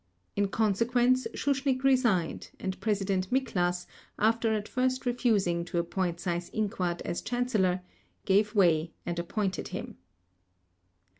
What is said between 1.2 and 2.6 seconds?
Schuschnigg resigned,